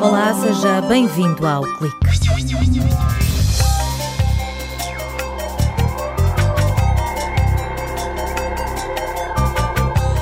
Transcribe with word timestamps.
Olá, 0.00 0.32
seja 0.34 0.80
bem-vindo 0.82 1.44
ao 1.44 1.62
Clique. 1.64 1.96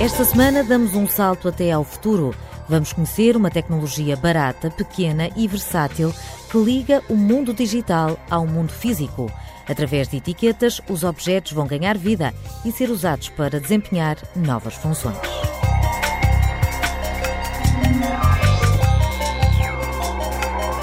Esta 0.00 0.24
semana 0.24 0.64
damos 0.64 0.94
um 0.94 1.06
salto 1.06 1.48
até 1.48 1.70
ao 1.70 1.84
futuro. 1.84 2.34
Vamos 2.66 2.94
conhecer 2.94 3.36
uma 3.36 3.50
tecnologia 3.50 4.16
barata, 4.16 4.70
pequena 4.70 5.28
e 5.36 5.46
versátil 5.46 6.14
que 6.50 6.56
liga 6.56 7.02
o 7.10 7.14
mundo 7.14 7.52
digital 7.52 8.18
ao 8.30 8.46
mundo 8.46 8.72
físico. 8.72 9.30
Através 9.68 10.08
de 10.08 10.16
etiquetas, 10.16 10.80
os 10.88 11.04
objetos 11.04 11.52
vão 11.52 11.66
ganhar 11.66 11.98
vida 11.98 12.32
e 12.64 12.72
ser 12.72 12.88
usados 12.88 13.28
para 13.28 13.60
desempenhar 13.60 14.16
novas 14.34 14.72
funções. 14.74 15.18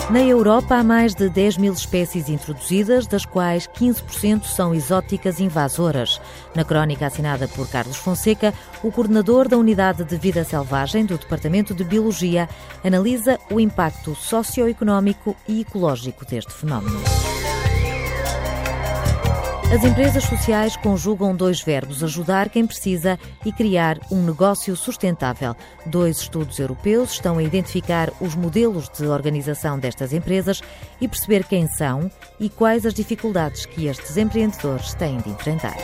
Na 0.10 0.22
Europa 0.22 0.76
há 0.76 0.84
mais 0.86 1.14
de 1.14 1.28
10 1.30 1.58
mil 1.58 1.74
espécies 1.74 2.30
introduzidas, 2.30 3.06
das 3.08 3.26
quais 3.26 3.68
15% 3.68 4.46
são 4.46 4.74
exóticas 4.74 5.42
invasoras. 5.42 6.22
Na 6.56 6.64
crónica 6.64 7.08
assinada 7.08 7.46
por 7.50 7.68
Carlos 7.68 7.98
Fonseca, 7.98 8.54
o 8.82 8.90
coordenador 8.90 9.50
da 9.50 9.58
Unidade 9.58 10.06
de 10.06 10.16
Vida 10.16 10.46
Selvagem 10.46 11.06
do 11.06 11.18
Departamento 11.18 11.74
de 11.74 11.84
Biologia 11.84 12.48
analisa 12.86 13.38
o 13.52 13.60
impacto 13.60 14.16
socioeconómico 14.16 15.36
e 15.46 15.60
ecológico 15.60 16.26
deste 16.26 16.54
fenómeno. 16.54 17.02
As 19.70 19.84
empresas 19.84 20.24
sociais 20.24 20.78
conjugam 20.78 21.36
dois 21.36 21.62
verbos, 21.62 22.02
ajudar 22.02 22.50
quem 22.50 22.66
precisa 22.66 23.20
e 23.46 23.52
criar 23.52 24.00
um 24.10 24.24
negócio 24.24 24.74
sustentável. 24.78 25.54
Dois 25.86 26.20
estudos 26.22 26.58
europeus 26.58 27.12
estão 27.12 27.38
a 27.38 27.44
identificar 27.44 28.10
os 28.22 28.34
modelos 28.34 28.88
de 28.88 29.06
organização 29.08 29.78
destas 29.78 30.14
empresas 30.14 30.62
e 31.02 31.08
perceber 31.08 31.44
quem 31.44 31.68
são 31.68 32.10
e 32.40 32.50
quais 32.50 32.86
as 32.86 32.94
dificuldades 32.94 33.66
que 33.66 33.88
estes 33.88 34.16
empreendedores 34.16 34.94
têm 34.94 35.18
de 35.18 35.32
enfrentar. 35.32 35.76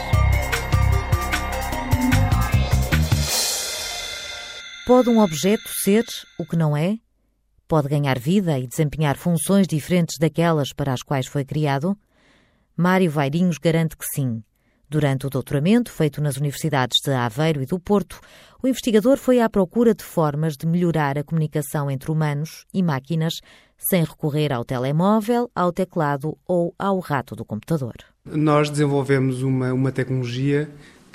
Pode 4.87 5.09
um 5.09 5.19
objeto 5.19 5.67
ser 5.83 6.05
o 6.39 6.45
que 6.45 6.55
não 6.55 6.75
é? 6.75 6.97
Pode 7.67 7.89
ganhar 7.89 8.17
vida 8.17 8.57
e 8.57 8.65
desempenhar 8.65 9.17
funções 9.17 9.67
diferentes 9.67 10.15
daquelas 10.17 10.71
para 10.71 10.93
as 10.93 11.03
quais 11.03 11.27
foi 11.27 11.43
criado? 11.43 11.97
Mário 12.75 13.11
Vairinhos 13.11 13.59
garante 13.59 13.95
que 13.95 14.05
sim. 14.15 14.41
Durante 14.89 15.27
o 15.27 15.29
doutoramento, 15.29 15.91
feito 15.91 16.19
nas 16.19 16.37
universidades 16.37 16.97
de 17.03 17.11
Aveiro 17.11 17.61
e 17.61 17.67
do 17.67 17.79
Porto, 17.79 18.19
o 18.63 18.67
investigador 18.67 19.17
foi 19.17 19.39
à 19.39 19.47
procura 19.47 19.93
de 19.93 20.03
formas 20.03 20.57
de 20.57 20.65
melhorar 20.65 21.15
a 21.17 21.23
comunicação 21.23 21.89
entre 21.89 22.11
humanos 22.11 22.65
e 22.73 22.81
máquinas 22.81 23.35
sem 23.77 24.03
recorrer 24.03 24.51
ao 24.51 24.65
telemóvel, 24.65 25.51
ao 25.55 25.71
teclado 25.71 26.35
ou 26.47 26.73
ao 26.77 26.99
rato 26.99 27.35
do 27.35 27.45
computador. 27.45 27.93
Nós 28.25 28.71
desenvolvemos 28.71 29.43
uma, 29.43 29.71
uma 29.71 29.91
tecnologia 29.91 30.67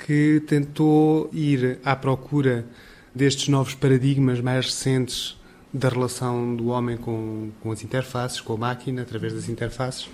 que 0.05 0.41
tentou 0.47 1.29
ir 1.33 1.79
à 1.83 1.93
procura 1.93 2.65
destes 3.13 3.49
novos 3.49 3.75
paradigmas 3.75 4.39
mais 4.39 4.67
recentes 4.67 5.37
da 5.73 5.89
relação 5.89 6.55
do 6.55 6.67
homem 6.67 6.95
com, 6.95 7.51
com 7.61 7.69
as 7.69 7.83
interfaces, 7.83 8.39
com 8.39 8.53
a 8.53 8.57
máquina, 8.57 9.01
através 9.01 9.33
das 9.33 9.49
interfaces 9.49 10.09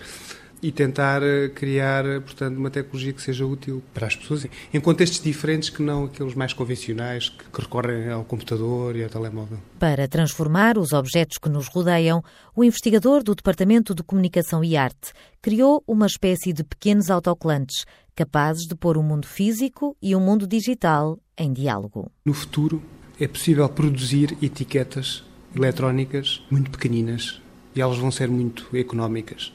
e 0.66 0.72
tentar 0.72 1.22
eh, 1.22 1.50
criar, 1.50 2.04
eh, 2.08 2.20
portanto, 2.20 2.58
uma 2.58 2.72
tecnologia 2.72 3.14
que 3.14 3.22
seja 3.22 3.46
útil 3.46 3.84
para 3.94 4.08
as 4.08 4.16
pessoas 4.16 4.48
em 4.74 4.82
contextos 4.82 5.22
diferentes 5.22 5.70
que 5.70 5.84
não 5.84 6.06
aqueles 6.06 6.34
mais 6.34 6.54
convencionais 6.54 7.30
que, 7.30 7.44
que 7.46 7.62
recorrem 7.62 8.10
ao 8.10 8.24
computador 8.24 8.96
e 8.96 9.04
ao 9.04 9.10
telemóvel. 9.10 9.60
Para 9.78 10.08
transformar 10.08 10.80
os 10.80 10.92
objetos 10.92 11.38
que 11.38 11.50
nos 11.50 11.68
rodeiam, 11.68 12.24
o 12.56 12.64
investigador 12.64 13.22
do 13.22 13.36
Departamento 13.36 13.94
de 13.94 14.02
Comunicação 14.02 14.64
e 14.64 14.76
Arte 14.76 15.14
criou 15.40 15.84
uma 15.88 16.08
espécie 16.08 16.52
de 16.52 16.64
pequenos 16.64 17.12
autocolantes 17.12 17.86
capazes 18.16 18.66
de 18.66 18.74
pôr 18.74 18.98
o 18.98 19.04
mundo 19.04 19.28
físico 19.28 19.96
e 20.02 20.16
o 20.16 20.20
mundo 20.20 20.48
digital 20.48 21.20
em 21.38 21.54
diálogo. 21.54 22.12
No 22.26 22.34
futuro, 22.34 22.82
é 23.20 23.28
possível 23.28 23.70
produzir 23.70 24.36
etiquetas 24.42 25.24
eletrónicas 25.56 26.44
muito 26.50 26.72
pequeninas 26.72 27.40
e 27.76 27.82
elas 27.82 28.00
vão 28.00 28.10
ser 28.10 28.30
muito 28.30 28.76
económicas. 28.76 29.54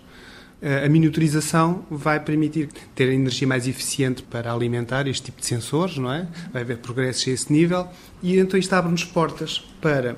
A 0.62 0.88
miniaturização 0.88 1.84
vai 1.91 2.21
permitir 2.21 2.69
ter 2.94 3.09
energia 3.09 3.48
mais 3.48 3.66
eficiente 3.66 4.22
para 4.22 4.53
alimentar 4.53 5.06
este 5.09 5.26
tipo 5.26 5.41
de 5.41 5.47
sensores, 5.47 5.97
não 5.97 6.12
é? 6.12 6.28
Vai 6.53 6.62
haver 6.62 6.78
progressos 6.78 7.28
a 7.28 7.31
esse 7.31 7.53
nível 7.53 7.88
e 8.22 8.38
então 8.38 8.60
isto 8.60 8.72
abre-nos 8.75 9.04
portas 9.04 9.59
para 9.81 10.16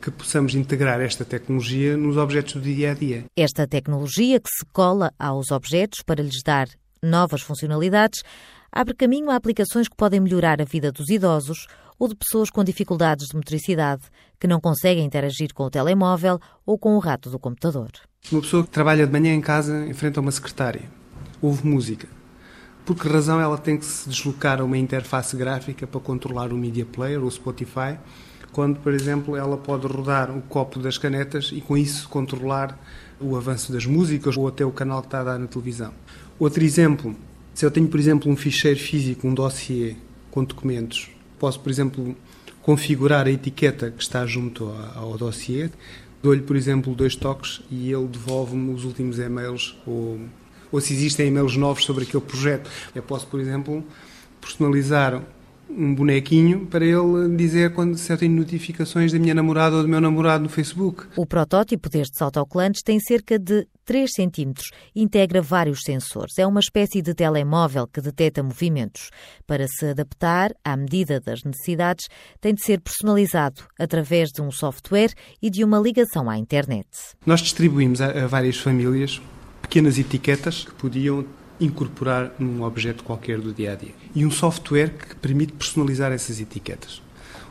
que 0.00 0.10
possamos 0.10 0.54
integrar 0.54 1.00
esta 1.00 1.24
tecnologia 1.24 1.96
nos 1.96 2.16
objetos 2.16 2.54
do 2.54 2.60
dia 2.60 2.90
a 2.90 2.94
dia. 2.94 3.24
Esta 3.36 3.68
tecnologia 3.68 4.40
que 4.40 4.50
se 4.50 4.64
cola 4.72 5.12
aos 5.18 5.52
objetos 5.52 6.02
para 6.02 6.22
lhes 6.22 6.42
dar 6.42 6.68
novas 7.02 7.42
funcionalidades 7.42 8.22
abre 8.72 8.94
caminho 8.94 9.30
a 9.30 9.36
aplicações 9.36 9.86
que 9.86 9.94
podem 9.94 10.18
melhorar 10.18 10.60
a 10.62 10.64
vida 10.64 10.90
dos 10.90 11.10
idosos 11.10 11.66
ou 11.98 12.08
de 12.08 12.16
pessoas 12.16 12.48
com 12.48 12.64
dificuldades 12.64 13.28
de 13.28 13.36
motricidade 13.36 14.02
que 14.40 14.48
não 14.48 14.58
conseguem 14.58 15.04
interagir 15.04 15.52
com 15.52 15.64
o 15.64 15.70
telemóvel 15.70 16.40
ou 16.64 16.78
com 16.78 16.96
o 16.96 16.98
rato 16.98 17.28
do 17.28 17.38
computador. 17.38 17.90
Uma 18.30 18.40
pessoa 18.40 18.64
que 18.64 18.70
trabalha 18.70 19.06
de 19.06 19.12
manhã 19.12 19.34
em 19.34 19.40
casa 19.40 19.86
enfrenta 19.86 20.20
uma 20.20 20.32
secretária, 20.32 20.82
ouve 21.40 21.66
música. 21.66 22.08
Por 22.84 22.96
que 22.96 23.06
razão 23.06 23.40
ela 23.40 23.58
tem 23.58 23.76
que 23.76 23.84
se 23.84 24.08
deslocar 24.08 24.60
a 24.60 24.64
uma 24.64 24.78
interface 24.78 25.36
gráfica 25.36 25.86
para 25.86 26.00
controlar 26.00 26.52
o 26.52 26.56
Media 26.56 26.84
Player 26.84 27.22
o 27.22 27.30
Spotify, 27.30 27.98
quando, 28.50 28.80
por 28.80 28.92
exemplo, 28.92 29.36
ela 29.36 29.56
pode 29.56 29.86
rodar 29.86 30.36
o 30.36 30.42
copo 30.42 30.78
das 30.78 30.98
canetas 30.98 31.50
e 31.52 31.60
com 31.60 31.76
isso 31.76 32.08
controlar 32.08 32.76
o 33.20 33.36
avanço 33.36 33.72
das 33.72 33.86
músicas 33.86 34.36
ou 34.36 34.48
até 34.48 34.64
o 34.64 34.72
canal 34.72 35.00
que 35.00 35.06
está 35.06 35.20
a 35.20 35.24
dar 35.24 35.38
na 35.38 35.46
televisão. 35.46 35.92
Outro 36.38 36.64
exemplo, 36.64 37.14
se 37.54 37.64
eu 37.64 37.70
tenho, 37.70 37.88
por 37.88 38.00
exemplo, 38.00 38.30
um 38.30 38.36
ficheiro 38.36 38.78
físico, 38.78 39.26
um 39.26 39.34
dossiê 39.34 39.96
com 40.30 40.42
documentos, 40.44 41.10
posso, 41.38 41.60
por 41.60 41.70
exemplo, 41.70 42.16
configurar 42.62 43.26
a 43.26 43.30
etiqueta 43.30 43.90
que 43.90 44.02
está 44.02 44.24
junto 44.24 44.72
ao 44.94 45.18
dossiê, 45.18 45.70
dou-lhe, 46.22 46.42
por 46.42 46.56
exemplo, 46.56 46.94
dois 46.94 47.16
toques 47.16 47.60
e 47.70 47.92
ele 47.92 48.06
devolve-me 48.06 48.72
os 48.72 48.84
últimos 48.84 49.18
e-mails 49.18 49.76
ou, 49.86 50.20
ou 50.70 50.80
se 50.80 50.94
existem 50.94 51.28
e-mails 51.28 51.56
novos 51.56 51.84
sobre 51.84 52.04
aquele 52.04 52.22
projeto. 52.22 52.70
Eu 52.94 53.02
posso, 53.02 53.26
por 53.26 53.40
exemplo, 53.40 53.84
personalizar 54.40 55.22
um 55.76 55.94
bonequinho 55.94 56.66
para 56.66 56.84
ele 56.84 57.36
dizer 57.36 57.72
quando 57.72 57.96
se 57.96 58.16
tenho 58.16 58.32
notificações 58.32 59.12
da 59.12 59.18
minha 59.18 59.34
namorada 59.34 59.76
ou 59.76 59.82
do 59.82 59.88
meu 59.88 60.00
namorado 60.00 60.44
no 60.44 60.48
Facebook. 60.48 61.04
O 61.16 61.26
protótipo 61.26 61.88
destes 61.88 62.20
autocolantes 62.20 62.82
tem 62.82 63.00
cerca 63.00 63.38
de 63.38 63.66
3 63.84 64.10
centímetros 64.12 64.70
integra 64.94 65.42
vários 65.42 65.80
sensores. 65.84 66.38
É 66.38 66.46
uma 66.46 66.60
espécie 66.60 67.02
de 67.02 67.14
telemóvel 67.14 67.86
que 67.86 68.00
detecta 68.00 68.42
movimentos. 68.42 69.10
Para 69.46 69.66
se 69.66 69.86
adaptar 69.86 70.52
à 70.64 70.76
medida 70.76 71.20
das 71.20 71.42
necessidades, 71.42 72.06
tem 72.40 72.54
de 72.54 72.62
ser 72.62 72.80
personalizado 72.80 73.62
através 73.78 74.30
de 74.30 74.40
um 74.40 74.50
software 74.50 75.12
e 75.40 75.50
de 75.50 75.64
uma 75.64 75.78
ligação 75.78 76.30
à 76.30 76.38
internet. 76.38 76.88
Nós 77.26 77.40
distribuímos 77.40 78.00
a 78.00 78.26
várias 78.26 78.58
famílias 78.58 79.20
pequenas 79.60 79.98
etiquetas 79.98 80.64
que 80.64 80.74
podiam 80.74 81.24
incorporar 81.60 82.34
num 82.38 82.62
objeto 82.62 83.04
qualquer 83.04 83.38
do 83.38 83.52
dia 83.52 83.72
a 83.72 83.76
dia. 83.76 83.92
E 84.14 84.24
um 84.24 84.30
software 84.30 84.90
que 84.90 85.16
permite 85.16 85.52
personalizar 85.52 86.12
essas 86.12 86.40
etiquetas. 86.40 87.02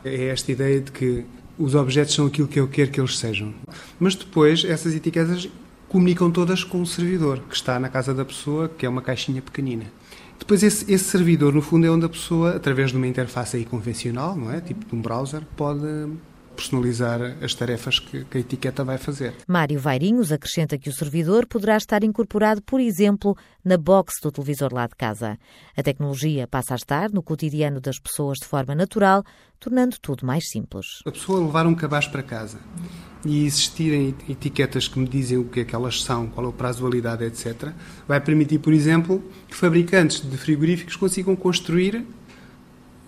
É 0.04 0.26
esta 0.26 0.50
ideia 0.52 0.80
de 0.80 0.90
que 0.92 1.24
os 1.58 1.74
objetos 1.74 2.14
são 2.14 2.26
aquilo 2.26 2.48
que 2.48 2.58
eu 2.58 2.68
quero 2.68 2.90
que 2.90 3.00
eles 3.00 3.18
sejam. 3.18 3.54
Mas 3.98 4.14
depois 4.14 4.64
essas 4.64 4.94
etiquetas 4.94 5.48
comunicam 5.88 6.30
todas 6.30 6.64
com 6.64 6.80
o 6.80 6.86
servidor 6.86 7.40
que 7.48 7.54
está 7.54 7.78
na 7.78 7.88
casa 7.88 8.14
da 8.14 8.24
pessoa, 8.24 8.68
que 8.68 8.86
é 8.86 8.88
uma 8.88 9.02
caixinha 9.02 9.42
pequenina. 9.42 9.84
Depois 10.38 10.62
esse, 10.62 10.90
esse 10.92 11.04
servidor, 11.04 11.52
no 11.52 11.62
fundo, 11.62 11.86
é 11.86 11.90
onde 11.90 12.04
a 12.04 12.08
pessoa, 12.08 12.56
através 12.56 12.90
de 12.90 12.96
uma 12.96 13.06
interface 13.06 13.56
aí 13.56 13.64
convencional, 13.64 14.36
não 14.36 14.50
é, 14.50 14.60
tipo 14.60 14.84
de 14.84 14.94
um 14.94 15.00
browser, 15.00 15.42
pode 15.56 15.86
personalizar 16.54 17.20
as 17.42 17.54
tarefas 17.54 17.98
que, 17.98 18.24
que 18.24 18.38
a 18.38 18.40
etiqueta 18.40 18.84
vai 18.84 18.98
fazer. 18.98 19.34
Mário 19.46 19.80
Vairinhos 19.80 20.32
acrescenta 20.32 20.78
que 20.78 20.88
o 20.88 20.92
servidor 20.92 21.46
poderá 21.46 21.76
estar 21.76 22.04
incorporado, 22.04 22.62
por 22.62 22.80
exemplo, 22.80 23.36
na 23.64 23.76
box 23.76 24.14
do 24.22 24.30
televisor 24.30 24.72
lá 24.72 24.86
de 24.86 24.94
casa. 24.94 25.38
A 25.76 25.82
tecnologia 25.82 26.46
passa 26.46 26.74
a 26.74 26.76
estar 26.76 27.10
no 27.10 27.22
cotidiano 27.22 27.80
das 27.80 27.98
pessoas 27.98 28.38
de 28.38 28.46
forma 28.46 28.74
natural, 28.74 29.24
tornando 29.58 29.96
tudo 30.00 30.26
mais 30.26 30.48
simples. 30.48 30.86
A 31.06 31.10
pessoa 31.10 31.44
levar 31.44 31.66
um 31.66 31.74
cabaz 31.74 32.06
para 32.06 32.22
casa 32.22 32.58
e 33.24 33.46
existirem 33.46 34.14
etiquetas 34.28 34.88
que 34.88 34.98
me 34.98 35.08
dizem 35.08 35.38
o 35.38 35.44
que 35.44 35.60
é 35.60 35.64
que 35.64 35.74
elas 35.74 36.02
são, 36.02 36.26
qual 36.26 36.46
é 36.46 36.48
o 36.48 36.52
prazo 36.52 36.78
de 36.78 36.82
validade, 36.82 37.24
etc., 37.24 37.70
vai 38.06 38.20
permitir, 38.20 38.58
por 38.58 38.72
exemplo, 38.72 39.22
que 39.48 39.54
fabricantes 39.54 40.20
de 40.20 40.36
frigoríficos 40.36 40.96
consigam 40.96 41.36
construir 41.36 42.04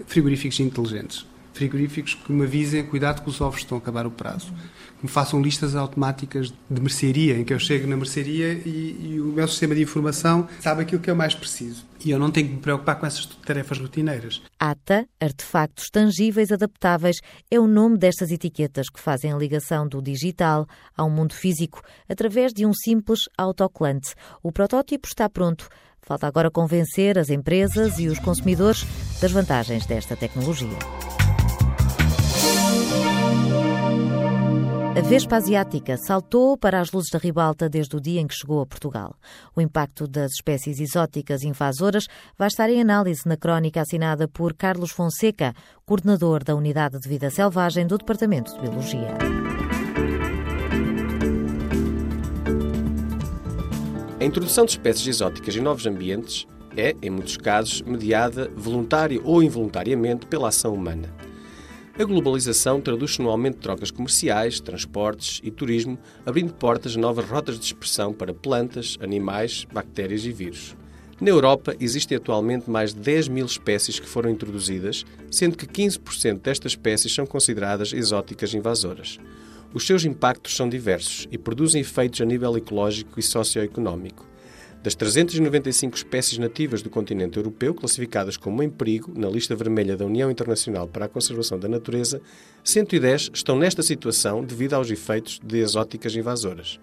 frigoríficos 0.06 0.61
inteligentes 0.61 1.26
frigoríficos 1.55 2.15
que 2.15 2.33
me 2.33 2.45
avisem, 2.45 2.85
cuidado 2.85 3.23
que 3.23 3.31
os 3.31 3.41
ovos 3.41 3.61
estão 3.61 3.79
a 3.79 3.81
acabar 3.81 4.06
o 4.06 4.11
prazo. 4.11 4.53
Que 4.99 5.05
me 5.05 5.09
façam 5.09 5.41
listas 5.41 5.75
automáticas 5.75 6.53
de 6.69 6.81
mercearia, 6.81 7.39
em 7.39 7.45
que 7.45 7.55
eu 7.55 7.59
chego 7.59 7.87
na 7.87 7.97
mercearia 7.97 8.53
e, 8.53 9.12
e 9.15 9.21
o 9.21 9.27
meu 9.27 9.47
sistema 9.49 9.75
de 9.75 9.83
informação 9.83 10.49
sabe 10.61 10.83
aquilo 10.83 11.01
que 11.01 11.11
eu 11.11 11.17
mais 11.17 11.35
preciso. 11.35 11.87
E 12.05 12.11
eu 12.11 12.19
não 12.19 12.31
tenho 12.31 12.49
que 12.49 12.55
me 12.55 12.61
preocupar 12.61 12.97
com 12.99 13.06
essas 13.06 13.25
tarefas 13.25 13.79
rotineiras. 13.79 14.43
ATA, 14.59 15.06
Artefactos 15.19 15.87
Tangíveis 15.91 16.53
Adaptáveis, 16.53 17.17
é 17.51 17.59
o 17.59 17.67
nome 17.67 17.97
destas 17.97 18.31
etiquetas 18.31 18.91
que 18.91 19.01
fazem 19.01 19.33
a 19.33 19.37
ligação 19.37 19.89
do 19.89 20.03
digital 20.03 20.67
ao 20.97 21.09
mundo 21.09 21.33
físico 21.33 21.81
através 22.09 22.53
de 22.53 22.67
um 22.67 22.75
simples 22.75 23.21
autocolante. 23.39 24.15
O 24.43 24.53
protótipo 24.53 25.06
está 25.06 25.31
pronto. 25.31 25.69
Falta 26.03 26.27
agora 26.27 26.51
convencer 26.51 27.19
as 27.19 27.31
empresas 27.31 27.99
e 27.99 28.09
os 28.09 28.19
consumidores 28.19 28.85
das 29.23 29.33
vantagens 29.33 29.87
desta 29.87 30.15
tecnologia. 30.15 31.24
Vespa 35.06 35.37
asiática 35.37 35.99
saltou 35.99 36.56
para 36.56 36.81
as 36.81 36.91
luzes 36.91 37.11
da 37.11 37.19
ribalta 37.19 37.69
desde 37.69 37.95
o 37.95 38.01
dia 38.01 38.23
em 38.23 38.27
que 38.27 38.35
chegou 38.35 38.62
a 38.62 38.67
Portugal. 38.67 39.15
O 39.55 39.61
impacto 39.61 40.09
das 40.09 40.33
espécies 40.33 40.81
exóticas 40.81 41.43
invasoras 41.43 42.06
vai 42.39 42.49
estar 42.49 42.71
em 42.71 42.81
análise 42.81 43.21
na 43.27 43.37
crónica 43.37 43.83
assinada 43.83 44.27
por 44.27 44.55
Carlos 44.55 44.91
Fonseca, 44.91 45.55
coordenador 45.85 46.43
da 46.43 46.56
Unidade 46.56 46.99
de 46.99 47.06
Vida 47.06 47.29
Selvagem 47.29 47.87
do 47.87 47.99
Departamento 47.99 48.55
de 48.55 48.61
Biologia. 48.62 49.15
A 54.19 54.25
introdução 54.25 54.65
de 54.65 54.71
espécies 54.71 55.06
exóticas 55.06 55.55
em 55.55 55.61
novos 55.61 55.87
ambientes 55.87 56.47
é, 56.77 56.97
em 57.03 57.11
muitos 57.11 57.37
casos, 57.37 57.83
mediada 57.83 58.51
voluntária 58.56 59.21
ou 59.23 59.43
involuntariamente 59.43 60.27
pela 60.27 60.49
ação 60.49 60.75
humana. 60.75 61.12
A 61.96 62.02
globalização 62.02 62.81
traduz-se 62.81 63.23
no 63.23 63.31
aumento 63.31 63.55
de 63.55 63.61
trocas 63.61 63.88
comerciais, 63.93 64.58
transportes 64.58 65.41
e 65.44 65.50
turismo, 65.50 65.96
abrindo 66.26 66.52
portas 66.52 66.96
a 66.96 66.99
novas 66.99 67.25
rotas 67.25 67.56
de 67.56 67.67
expressão 67.67 68.12
para 68.12 68.35
plantas, 68.35 68.99
animais, 69.00 69.64
bactérias 69.73 70.25
e 70.25 70.32
vírus. 70.32 70.75
Na 71.20 71.31
Europa 71.31 71.76
existem 71.79 72.17
atualmente 72.17 72.69
mais 72.69 72.93
de 72.93 72.99
10 72.99 73.29
mil 73.29 73.46
espécies 73.46 74.00
que 74.00 74.08
foram 74.08 74.29
introduzidas, 74.29 75.05
sendo 75.31 75.56
que 75.56 75.69
15% 75.69 76.41
destas 76.41 76.73
espécies 76.73 77.14
são 77.14 77.25
consideradas 77.25 77.93
exóticas 77.93 78.52
invasoras. 78.52 79.20
Os 79.73 79.87
seus 79.87 80.05
impactos 80.05 80.56
são 80.56 80.69
diversos 80.69 81.29
e 81.31 81.38
produzem 81.38 81.81
efeitos 81.81 82.20
a 82.20 82.25
nível 82.25 82.56
ecológico 82.56 83.20
e 83.20 83.23
socioeconómico. 83.23 84.33
Das 84.84 84.94
395 84.94 85.96
espécies 85.96 86.36
nativas 86.36 86.82
do 86.82 86.90
continente 86.90 87.38
europeu 87.38 87.72
classificadas 87.72 88.36
como 88.36 88.62
em 88.62 88.69
perigo 88.69 89.19
na 89.19 89.31
lista 89.31 89.56
vermelha 89.56 89.96
da 89.96 90.04
União 90.04 90.31
Internacional 90.31 90.86
para 90.86 91.06
a 91.06 91.08
Conservação 91.08 91.58
da 91.58 91.66
Natureza, 91.66 92.20
110 92.62 93.31
estão 93.32 93.56
nesta 93.56 93.82
situação 93.82 94.44
devido 94.44 94.75
aos 94.75 94.90
efeitos 94.90 95.40
de 95.42 95.56
exóticas 95.56 96.14
invasoras. 96.14 96.78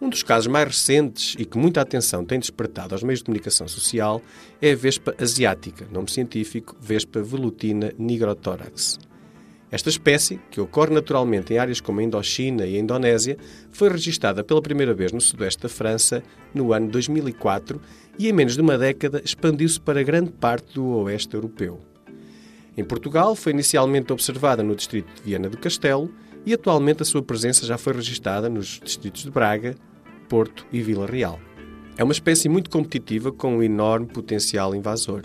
Um 0.00 0.08
dos 0.08 0.22
casos 0.22 0.46
mais 0.46 0.68
recentes 0.68 1.34
e 1.36 1.44
que 1.44 1.58
muita 1.58 1.80
atenção 1.80 2.24
tem 2.24 2.38
despertado 2.38 2.94
aos 2.94 3.02
meios 3.02 3.18
de 3.18 3.24
comunicação 3.24 3.66
social 3.66 4.22
é 4.60 4.70
a 4.70 4.76
vespa 4.76 5.12
asiática, 5.18 5.88
nome 5.90 6.08
científico 6.08 6.76
Vespa 6.80 7.20
velutina 7.20 7.92
nigrothorax. 7.98 9.00
Esta 9.72 9.88
espécie, 9.88 10.38
que 10.50 10.60
ocorre 10.60 10.92
naturalmente 10.92 11.54
em 11.54 11.58
áreas 11.58 11.80
como 11.80 11.98
a 11.98 12.02
Indochina 12.02 12.66
e 12.66 12.76
a 12.76 12.78
Indonésia, 12.78 13.38
foi 13.70 13.88
registada 13.88 14.44
pela 14.44 14.60
primeira 14.60 14.92
vez 14.92 15.12
no 15.12 15.20
sudoeste 15.20 15.62
da 15.62 15.68
França 15.70 16.22
no 16.52 16.74
ano 16.74 16.90
2004 16.90 17.80
e 18.18 18.28
em 18.28 18.34
menos 18.34 18.54
de 18.54 18.60
uma 18.60 18.76
década 18.76 19.22
expandiu-se 19.24 19.80
para 19.80 20.02
grande 20.02 20.30
parte 20.30 20.74
do 20.74 20.84
oeste 20.98 21.34
europeu. 21.34 21.80
Em 22.76 22.84
Portugal 22.84 23.34
foi 23.34 23.52
inicialmente 23.52 24.12
observada 24.12 24.62
no 24.62 24.76
distrito 24.76 25.10
de 25.14 25.22
Viana 25.22 25.48
do 25.48 25.56
Castelo 25.56 26.12
e 26.44 26.52
atualmente 26.52 27.00
a 27.00 27.06
sua 27.06 27.22
presença 27.22 27.64
já 27.64 27.78
foi 27.78 27.94
registada 27.94 28.50
nos 28.50 28.78
distritos 28.78 29.22
de 29.22 29.30
Braga, 29.30 29.74
Porto 30.28 30.66
e 30.70 30.82
Vila 30.82 31.06
Real. 31.06 31.40
É 31.96 32.04
uma 32.04 32.12
espécie 32.12 32.46
muito 32.46 32.68
competitiva 32.68 33.32
com 33.32 33.56
um 33.56 33.62
enorme 33.62 34.06
potencial 34.06 34.74
invasor. 34.74 35.22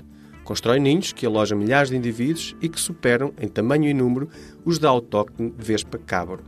Constrói 0.47 0.79
ninhos 0.79 1.11
que 1.11 1.25
alojam 1.25 1.57
milhares 1.57 1.89
de 1.89 1.97
indivíduos 1.97 2.55
e 2.61 2.69
que 2.69 2.79
superam, 2.79 3.33
em 3.37 3.49
tamanho 3.49 3.83
e 3.83 3.93
número, 3.93 4.29
os 4.63 4.79
da 4.79 4.87
autóctone 4.87 5.53
Vespa 5.57 5.97
cabro. 5.97 6.41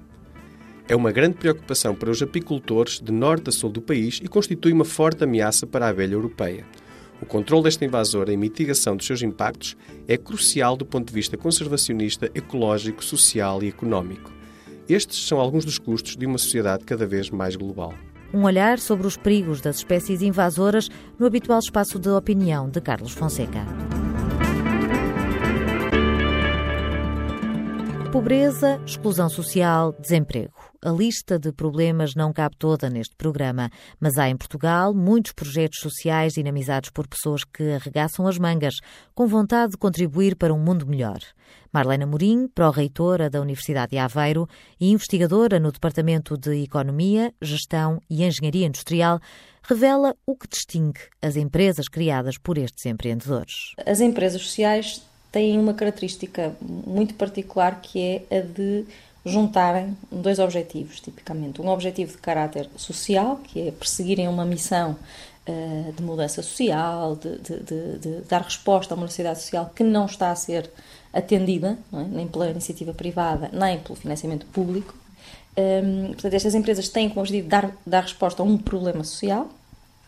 É 0.88 0.96
uma 0.96 1.12
grande 1.12 1.36
preocupação 1.36 1.94
para 1.94 2.10
os 2.10 2.22
apicultores 2.22 3.02
de 3.02 3.12
norte 3.12 3.50
a 3.50 3.52
sul 3.52 3.70
do 3.70 3.82
país 3.82 4.22
e 4.24 4.28
constitui 4.30 4.72
uma 4.72 4.86
forte 4.86 5.26
ameaça 5.26 5.68
para 5.68 5.86
a 5.86 5.90
abelha 5.90 6.14
europeia. 6.14 6.66
O 7.22 7.26
controle 7.26 7.64
desta 7.64 7.84
invasora 7.84 8.32
e 8.32 8.38
mitigação 8.38 8.96
dos 8.96 9.06
seus 9.06 9.22
impactos 9.22 9.76
é 10.08 10.16
crucial 10.16 10.78
do 10.78 10.86
ponto 10.86 11.08
de 11.08 11.14
vista 11.14 11.36
conservacionista, 11.36 12.32
ecológico, 12.34 13.04
social 13.04 13.62
e 13.62 13.68
económico. 13.68 14.32
Estes 14.88 15.28
são 15.28 15.42
alguns 15.42 15.66
dos 15.66 15.78
custos 15.78 16.16
de 16.16 16.26
uma 16.26 16.38
sociedade 16.38 16.86
cada 16.86 17.06
vez 17.06 17.30
mais 17.30 17.58
global. 17.58 17.94
Um 18.34 18.44
olhar 18.44 18.80
sobre 18.80 19.08
os 19.08 19.18
perigos 19.18 19.60
das 19.60 19.78
espécies 19.78 20.22
invasoras 20.22 20.90
no 21.18 21.26
habitual 21.26 21.60
espaço 21.60 21.98
de 21.98 22.10
opinião 22.10 22.70
de 22.70 22.80
Carlos 22.80 23.12
Fonseca. 23.12 23.66
Pobreza, 28.12 28.82
exclusão 28.88 29.30
social, 29.30 29.94
desemprego. 30.00 30.56
A 30.84 30.90
lista 30.90 31.38
de 31.38 31.52
problemas 31.52 32.16
não 32.16 32.34
cabe 32.34 32.56
toda 32.58 32.90
neste 32.90 33.16
programa, 33.16 33.70
mas 34.00 34.18
há 34.18 34.28
em 34.28 34.36
Portugal 34.36 34.96
muitos 34.96 35.32
projetos 35.32 35.80
sociais 35.80 36.34
dinamizados 36.34 36.90
por 36.90 37.08
pessoas 37.08 37.44
que 37.44 37.72
arregaçam 37.72 38.26
as 38.26 38.40
mangas, 38.40 38.74
com 39.14 39.28
vontade 39.28 39.74
de 39.74 39.78
contribuir 39.78 40.36
para 40.36 40.52
um 40.52 40.58
mundo 40.58 40.88
melhor. 40.88 41.20
Marlena 41.72 42.08
Morim, 42.08 42.48
pró-reitora 42.48 43.30
da 43.30 43.42
Universidade 43.42 43.92
de 43.92 44.00
Aveiro 44.00 44.50
e 44.80 44.90
investigadora 44.90 45.60
no 45.60 45.72
Departamento 45.72 46.36
de 46.36 46.64
Economia, 46.64 47.32
Gestão 47.40 48.00
e 48.10 48.24
Engenharia 48.24 48.66
Industrial, 48.66 49.20
revela 49.62 50.16
o 50.26 50.36
que 50.36 50.48
distingue 50.48 51.02
as 51.22 51.36
empresas 51.36 51.88
criadas 51.88 52.40
por 52.40 52.58
estes 52.58 52.88
empreendedores. 52.88 53.76
As 53.86 54.02
empresas 54.02 54.42
sociais 54.42 55.08
têm 55.32 55.60
uma 55.60 55.74
característica 55.74 56.56
muito 56.62 57.14
particular 57.14 57.82
que 57.82 58.26
é 58.30 58.38
a 58.38 58.42
de 58.42 58.86
juntarem 59.26 59.96
dois 60.12 60.40
objetivos, 60.40 61.00
tipicamente. 61.00 61.62
Um 61.62 61.68
objetivo 61.68 62.14
de 62.14 62.18
caráter 62.18 62.70
social, 62.76 63.40
que 63.44 63.68
é 63.68 63.72
perseguirem 63.72 64.28
uma 64.28 64.46
missão 64.46 64.96
uh, 65.48 65.94
de 65.94 66.02
mudança 66.02 66.42
social, 66.42 67.16
de, 67.16 67.38
de, 67.38 67.60
de, 67.60 67.98
de, 68.00 68.22
dar 68.28 68.42
resposta 68.42 68.94
a 68.94 68.96
uma 68.96 69.06
necessidade 69.06 69.42
social 69.42 69.72
que 69.76 69.84
não 69.84 70.06
está 70.06 70.32
a 70.32 70.36
ser 70.36 70.70
atendida, 71.14 71.78
é? 71.94 72.04
nem 72.04 72.28
pela 72.28 72.50
iniciativa 72.50 72.94
privada, 72.94 73.50
nem 73.52 73.80
pelo 73.80 73.96
financiamento 73.96 74.46
público. 74.48 74.96
Um, 75.58 75.62
ehm, 75.62 76.08
portanto, 76.14 76.34
estas 76.34 76.56
empresas 76.56 76.88
têm 76.90 77.10
como 77.10 77.22
objetivo 77.22 77.50
dar, 77.50 77.72
dar 77.86 78.04
resposta 78.04 78.42
a 78.42 78.46
um 78.46 78.58
problema 78.58 79.04
social 79.04 79.50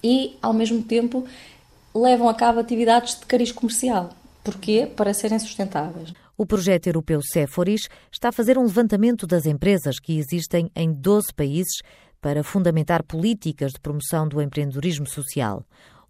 e, 0.04 0.38
ao 0.42 0.54
mesmo 0.54 0.82
tempo, 0.84 1.26
levam 1.94 2.30
a 2.30 2.34
cabo 2.34 2.60
atividades 2.60 3.20
de 3.20 3.26
cariz 3.26 3.52
comercial. 3.52 4.12
Porquê? 4.44 4.86
Para 4.96 5.14
serem 5.14 5.40
sustentáveis. 5.40 6.14
O 6.38 6.46
projeto 6.46 6.88
europeu 6.88 7.22
Ceforis 7.22 7.88
está 8.12 8.30
a 8.30 8.32
fazer 8.32 8.58
um 8.58 8.64
levantamento 8.64 9.28
das 9.28 9.46
empresas 9.46 10.00
que 10.00 10.18
existem 10.18 10.72
em 10.76 10.92
12 10.92 11.34
países 11.36 11.82
para 12.20 12.44
fundamentar 12.44 13.04
políticas 13.04 13.72
de 13.72 13.80
promoção 13.80 14.28
do 14.28 14.42
empreendedorismo 14.42 15.08
social. 15.08 15.64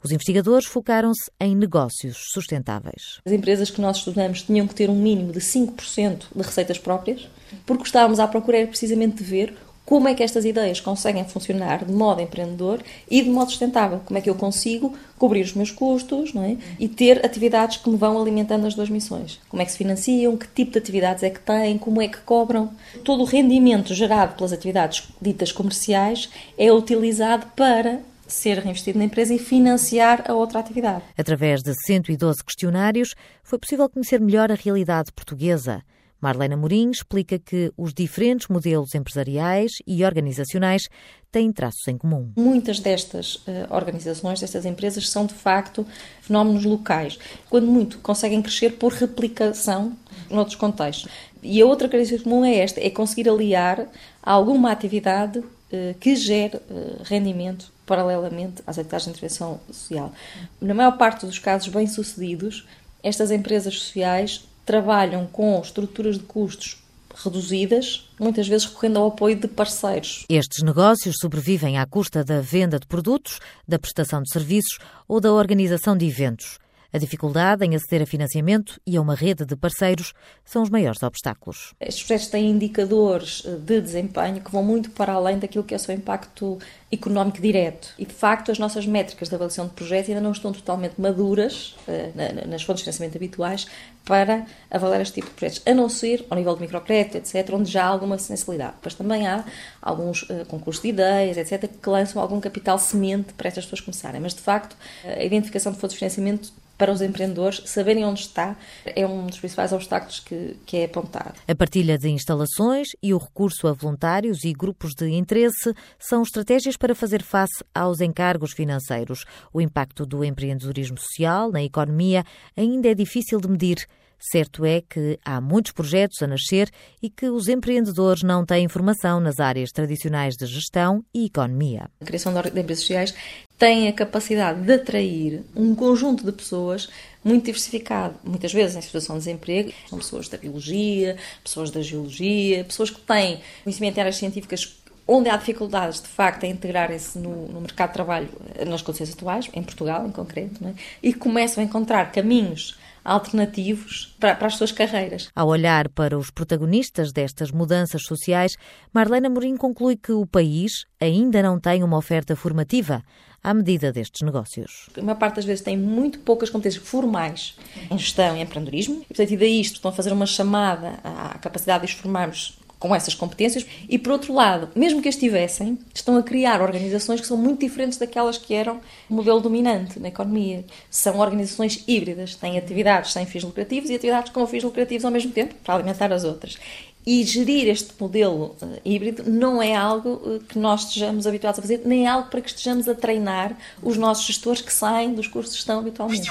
Os 0.03 0.11
investigadores 0.11 0.65
focaram-se 0.65 1.29
em 1.39 1.55
negócios 1.55 2.17
sustentáveis. 2.33 3.19
As 3.23 3.31
empresas 3.31 3.69
que 3.69 3.79
nós 3.79 3.97
estudamos 3.97 4.41
tinham 4.41 4.67
que 4.67 4.73
ter 4.73 4.89
um 4.89 4.95
mínimo 4.95 5.31
de 5.31 5.39
5% 5.39 6.23
de 6.35 6.41
receitas 6.41 6.79
próprias, 6.79 7.29
porque 7.65 7.83
estávamos 7.83 8.19
à 8.19 8.27
procura 8.27 8.65
precisamente 8.65 9.17
de 9.17 9.23
ver 9.23 9.53
como 9.85 10.07
é 10.07 10.13
que 10.13 10.23
estas 10.23 10.45
ideias 10.45 10.79
conseguem 10.79 11.25
funcionar 11.25 11.83
de 11.83 11.91
modo 11.91 12.21
empreendedor 12.21 12.81
e 13.09 13.21
de 13.21 13.29
modo 13.29 13.49
sustentável. 13.49 14.01
Como 14.05 14.17
é 14.17 14.21
que 14.21 14.29
eu 14.29 14.35
consigo 14.35 14.93
cobrir 15.17 15.41
os 15.41 15.53
meus 15.53 15.71
custos 15.71 16.33
não 16.33 16.43
é? 16.43 16.57
e 16.79 16.87
ter 16.87 17.25
atividades 17.25 17.77
que 17.77 17.89
me 17.89 17.97
vão 17.97 18.19
alimentando 18.19 18.65
as 18.65 18.73
duas 18.73 18.89
missões. 18.89 19.39
Como 19.49 19.61
é 19.61 19.65
que 19.65 19.71
se 19.71 19.77
financiam, 19.77 20.37
que 20.37 20.47
tipo 20.47 20.71
de 20.71 20.77
atividades 20.77 21.23
é 21.23 21.29
que 21.29 21.39
têm, 21.39 21.77
como 21.77 22.01
é 22.01 22.07
que 22.07 22.19
cobram. 22.19 22.71
Todo 23.03 23.21
o 23.21 23.25
rendimento 23.25 23.93
gerado 23.93 24.35
pelas 24.35 24.53
atividades 24.53 25.03
ditas 25.21 25.51
comerciais 25.51 26.29
é 26.57 26.71
utilizado 26.71 27.47
para 27.55 27.99
ser 28.31 28.59
reinvestido 28.59 28.97
na 28.97 29.05
empresa 29.05 29.33
e 29.33 29.39
financiar 29.39 30.23
a 30.27 30.33
outra 30.33 30.59
atividade. 30.59 31.03
Através 31.17 31.61
de 31.61 31.73
112 31.73 32.43
questionários, 32.43 33.13
foi 33.43 33.59
possível 33.59 33.89
conhecer 33.89 34.19
melhor 34.21 34.51
a 34.51 34.55
realidade 34.55 35.11
portuguesa. 35.11 35.83
Marlena 36.21 36.55
Morim 36.55 36.91
explica 36.91 37.39
que 37.39 37.71
os 37.75 37.93
diferentes 37.93 38.47
modelos 38.47 38.93
empresariais 38.93 39.71
e 39.87 40.05
organizacionais 40.05 40.83
têm 41.31 41.51
traços 41.51 41.87
em 41.87 41.97
comum. 41.97 42.31
Muitas 42.37 42.79
destas 42.79 43.35
uh, 43.35 43.67
organizações, 43.69 44.39
destas 44.39 44.65
empresas, 44.65 45.09
são 45.09 45.25
de 45.25 45.33
facto 45.33 45.85
fenómenos 46.21 46.63
locais. 46.63 47.17
Quando 47.49 47.67
muito, 47.67 47.97
conseguem 47.99 48.41
crescer 48.41 48.71
por 48.71 48.91
replicação 48.91 49.97
noutros 50.29 50.55
contextos. 50.55 51.09
E 51.41 51.61
a 51.61 51.65
outra 51.65 51.87
característica 51.87 52.23
comum 52.23 52.45
é 52.45 52.57
esta: 52.57 52.79
é 52.79 52.89
conseguir 52.89 53.27
aliar 53.27 53.87
alguma 54.21 54.71
atividade 54.71 55.39
uh, 55.39 55.95
que 55.99 56.15
gere 56.15 56.57
uh, 56.57 57.01
rendimento 57.03 57.71
paralelamente 57.85 58.61
às 58.67 58.77
atividades 58.77 59.05
de 59.05 59.11
intervenção 59.11 59.59
social. 59.71 60.13
Na 60.61 60.73
maior 60.73 60.97
parte 60.97 61.25
dos 61.25 61.39
casos 61.39 61.67
bem-sucedidos, 61.69 62.67
estas 63.03 63.31
empresas 63.31 63.73
sociais 63.79 64.47
trabalham 64.71 65.27
com 65.27 65.59
estruturas 65.61 66.17
de 66.17 66.23
custos 66.23 66.77
reduzidas, 67.13 68.09
muitas 68.17 68.47
vezes 68.47 68.65
recorrendo 68.65 68.99
ao 68.99 69.07
apoio 69.07 69.35
de 69.35 69.45
parceiros. 69.45 70.25
Estes 70.29 70.63
negócios 70.63 71.17
sobrevivem 71.19 71.77
à 71.77 71.85
custa 71.85 72.23
da 72.23 72.39
venda 72.39 72.79
de 72.79 72.87
produtos, 72.87 73.41
da 73.67 73.77
prestação 73.77 74.21
de 74.21 74.31
serviços 74.31 74.79
ou 75.09 75.19
da 75.19 75.33
organização 75.33 75.97
de 75.97 76.05
eventos. 76.05 76.57
A 76.93 76.97
dificuldade 76.97 77.65
em 77.65 77.73
aceder 77.73 78.01
a 78.01 78.05
financiamento 78.05 78.79
e 78.85 78.97
a 78.97 79.01
uma 79.01 79.15
rede 79.15 79.45
de 79.45 79.55
parceiros 79.55 80.13
são 80.43 80.61
os 80.61 80.69
maiores 80.69 81.01
obstáculos. 81.01 81.73
Estes 81.79 82.03
projetos 82.03 82.27
têm 82.27 82.49
indicadores 82.49 83.43
eh, 83.45 83.55
de 83.55 83.79
desempenho 83.79 84.41
que 84.41 84.51
vão 84.51 84.61
muito 84.61 84.91
para 84.91 85.13
além 85.13 85.39
daquilo 85.39 85.63
que 85.63 85.73
é 85.73 85.77
o 85.77 85.79
seu 85.79 85.95
impacto 85.95 86.59
económico 86.91 87.41
direto. 87.41 87.93
E, 87.97 88.05
de 88.05 88.13
facto, 88.13 88.51
as 88.51 88.59
nossas 88.59 88.85
métricas 88.85 89.29
de 89.29 89.35
avaliação 89.35 89.67
de 89.67 89.73
projetos 89.73 90.09
ainda 90.09 90.19
não 90.19 90.33
estão 90.33 90.51
totalmente 90.51 90.99
maduras 90.99 91.77
eh, 91.87 92.11
nas 92.45 92.61
fontes 92.63 92.81
de 92.81 92.83
financiamento 92.83 93.15
habituais 93.15 93.67
para 94.03 94.45
avaliar 94.69 94.99
este 95.01 95.15
tipo 95.15 95.27
de 95.27 95.33
projetos, 95.33 95.61
a 95.65 95.73
não 95.73 95.87
ser 95.87 96.25
ao 96.29 96.37
nível 96.37 96.55
de 96.55 96.61
microcrédito, 96.61 97.17
etc., 97.17 97.53
onde 97.53 97.71
já 97.71 97.85
há 97.85 97.87
alguma 97.87 98.17
sensibilidade. 98.17 98.73
Mas 98.83 98.95
também 98.95 99.27
há 99.27 99.45
alguns 99.81 100.23
uh, 100.23 100.45
concursos 100.47 100.81
de 100.81 100.89
ideias, 100.89 101.37
etc., 101.37 101.69
que 101.81 101.89
lançam 101.89 102.21
algum 102.21 102.41
capital 102.41 102.77
semente 102.79 103.33
para 103.33 103.47
estas 103.47 103.63
pessoas 103.63 103.81
começarem. 103.81 104.19
Mas, 104.19 104.33
de 104.33 104.41
facto, 104.41 104.75
a 105.05 105.23
identificação 105.23 105.71
de 105.71 105.77
fontes 105.77 105.93
de 105.93 105.99
financiamento 105.99 106.51
para 106.81 106.91
os 106.91 106.99
empreendedores 106.99 107.61
saberem 107.65 108.03
onde 108.03 108.21
está 108.21 108.57
é 108.83 109.05
um 109.05 109.27
dos 109.27 109.37
principais 109.37 109.71
obstáculos 109.71 110.19
que, 110.19 110.57
que 110.65 110.77
é 110.77 110.85
apontado. 110.85 111.35
A 111.47 111.53
partilha 111.53 111.95
de 111.95 112.09
instalações 112.09 112.87
e 113.03 113.13
o 113.13 113.19
recurso 113.19 113.67
a 113.67 113.71
voluntários 113.71 114.43
e 114.43 114.51
grupos 114.51 114.95
de 114.95 115.07
interesse 115.11 115.75
são 115.99 116.23
estratégias 116.23 116.75
para 116.75 116.95
fazer 116.95 117.21
face 117.21 117.63
aos 117.71 118.01
encargos 118.01 118.53
financeiros. 118.53 119.25
O 119.53 119.61
impacto 119.61 120.07
do 120.07 120.25
empreendedorismo 120.25 120.97
social 120.97 121.51
na 121.51 121.61
economia 121.61 122.23
ainda 122.57 122.89
é 122.89 122.95
difícil 122.95 123.39
de 123.39 123.47
medir. 123.47 123.87
Certo 124.23 124.63
é 124.63 124.81
que 124.81 125.19
há 125.25 125.41
muitos 125.41 125.71
projetos 125.71 126.21
a 126.21 126.27
nascer 126.27 126.69
e 127.01 127.09
que 127.09 127.27
os 127.27 127.47
empreendedores 127.47 128.21
não 128.21 128.45
têm 128.45 128.67
formação 128.67 129.19
nas 129.19 129.39
áreas 129.39 129.71
tradicionais 129.71 130.35
de 130.35 130.45
gestão 130.45 131.03
e 131.11 131.25
economia. 131.25 131.89
A 131.99 132.05
criação 132.05 132.31
de 132.31 132.59
empresas 132.59 132.81
sociais 132.81 133.15
tem 133.61 133.87
a 133.87 133.93
capacidade 133.93 134.59
de 134.61 134.73
atrair 134.73 135.43
um 135.55 135.75
conjunto 135.75 136.25
de 136.25 136.31
pessoas 136.31 136.89
muito 137.23 137.45
diversificado, 137.45 138.15
muitas 138.23 138.51
vezes 138.51 138.75
em 138.75 138.81
situação 138.81 139.17
de 139.17 139.25
desemprego. 139.25 139.71
São 139.87 139.99
pessoas 139.99 140.27
da 140.27 140.35
biologia, 140.35 141.15
pessoas 141.43 141.69
da 141.69 141.79
geologia, 141.79 142.63
pessoas 142.63 142.89
que 142.89 142.99
têm 143.01 143.39
conhecimento 143.63 143.97
em 143.97 143.99
áreas 143.99 144.17
científicas 144.17 144.81
onde 145.07 145.29
há 145.29 145.37
dificuldades, 145.37 146.01
de 146.01 146.07
facto, 146.07 146.43
em 146.43 146.53
integrarem-se 146.53 147.19
no, 147.19 147.49
no, 147.49 147.61
mercado 147.61 147.89
de 147.89 147.93
trabalho 147.93 148.29
nas 148.65 148.81
condições 148.81 149.13
atuais, 149.13 149.47
em 149.53 149.61
Portugal 149.61 150.07
em 150.07 150.11
concreto, 150.11 150.65
é? 150.65 150.73
e 151.03 151.13
começam 151.13 151.63
a 151.63 151.67
encontrar 151.67 152.11
caminhos 152.11 152.79
alternativos 153.03 154.15
para, 154.19 154.35
para, 154.35 154.47
as 154.47 154.55
suas 154.55 154.71
carreiras. 154.71 155.29
Ao 155.35 155.47
olhar 155.47 155.89
para 155.89 156.17
os 156.17 156.31
protagonistas 156.31 157.11
destas 157.11 157.51
mudanças 157.51 158.03
sociais, 158.03 158.55
Marlena 158.91 159.29
Morim 159.29 159.55
conclui 159.55 159.97
que 159.97 160.11
o 160.11 160.25
país 160.25 160.85
ainda 160.99 161.41
não 161.43 161.59
tem 161.59 161.83
uma 161.83 161.97
oferta 161.97 162.35
formativa 162.35 163.03
à 163.43 163.53
medida 163.53 163.91
destes 163.91 164.21
negócios. 164.21 164.87
A 164.97 165.01
maior 165.01 165.17
parte 165.17 165.35
das 165.37 165.45
vezes 165.45 165.63
tem 165.63 165.77
muito 165.77 166.19
poucas 166.19 166.49
competências 166.49 166.85
formais 166.85 167.55
em 167.89 167.97
gestão 167.97 168.35
e 168.37 168.41
empreendedorismo, 168.41 169.01
e, 169.01 169.05
portanto, 169.05 169.31
e 169.31 169.37
daí 169.37 169.59
isto 169.59 169.75
estão 169.75 169.89
a 169.89 169.93
fazer 169.93 170.11
uma 170.13 170.25
chamada 170.25 170.99
à 171.03 171.37
capacidade 171.39 171.85
de 171.85 171.93
os 171.93 171.99
formarmos 171.99 172.57
com 172.81 172.95
essas 172.95 173.13
competências 173.13 173.63
e, 173.87 173.99
por 173.99 174.11
outro 174.11 174.33
lado, 174.33 174.67
mesmo 174.75 175.03
que 175.03 175.07
as 175.07 175.15
tivessem, 175.15 175.77
estão 175.93 176.17
a 176.17 176.23
criar 176.23 176.61
organizações 176.61 177.21
que 177.21 177.27
são 177.27 177.37
muito 177.37 177.59
diferentes 177.59 177.99
daquelas 177.99 178.39
que 178.39 178.55
eram 178.55 178.81
o 179.07 179.13
modelo 179.13 179.39
dominante 179.39 179.99
na 179.99 180.07
economia. 180.07 180.65
São 180.89 181.19
organizações 181.19 181.83
híbridas, 181.87 182.33
têm 182.33 182.57
atividades 182.57 183.13
sem 183.13 183.23
fins 183.27 183.43
lucrativos 183.43 183.91
e 183.91 183.93
atividades 183.93 184.31
com 184.31 184.47
fins 184.47 184.63
lucrativos 184.63 185.05
ao 185.05 185.11
mesmo 185.11 185.31
tempo, 185.31 185.53
para 185.63 185.75
alimentar 185.75 186.11
as 186.11 186.23
outras. 186.23 186.57
E 187.05 187.23
gerir 187.23 187.67
este 187.67 187.93
modelo 187.99 188.55
uh, 188.61 188.79
híbrido 188.85 189.23
não 189.29 189.61
é 189.61 189.75
algo 189.75 190.09
uh, 190.09 190.39
que 190.47 190.59
nós 190.59 190.83
estejamos 190.83 191.25
habituados 191.25 191.59
a 191.59 191.61
fazer, 191.61 191.81
nem 191.83 192.05
é 192.05 192.09
algo 192.09 192.29
para 192.29 192.41
que 192.41 192.49
estejamos 192.49 192.87
a 192.87 192.93
treinar 192.93 193.57
os 193.81 193.97
nossos 193.97 194.25
gestores 194.25 194.61
que 194.61 194.71
saem 194.71 195.13
dos 195.13 195.27
cursos 195.27 195.53
de 195.53 195.57
gestão 195.57 195.79
habitualmente. 195.79 196.29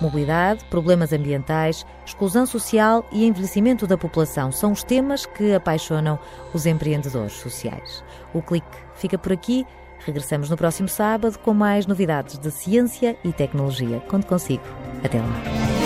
Mobilidade, 0.00 0.64
problemas 0.66 1.12
ambientais, 1.12 1.86
exclusão 2.04 2.44
social 2.44 3.06
e 3.10 3.24
envelhecimento 3.24 3.86
da 3.86 3.96
população 3.96 4.52
são 4.52 4.72
os 4.72 4.82
temas 4.82 5.24
que 5.24 5.54
apaixonam 5.54 6.18
os 6.52 6.66
empreendedores 6.66 7.32
sociais. 7.34 8.04
O 8.34 8.42
clique 8.42 8.66
fica 8.94 9.16
por 9.16 9.32
aqui. 9.32 9.66
Regressamos 10.04 10.50
no 10.50 10.56
próximo 10.56 10.88
sábado 10.88 11.38
com 11.38 11.54
mais 11.54 11.86
novidades 11.86 12.38
de 12.38 12.50
ciência 12.50 13.16
e 13.24 13.32
tecnologia. 13.32 14.00
Conto 14.00 14.26
consigo. 14.26 14.62
Até 15.02 15.18
lá. 15.18 15.85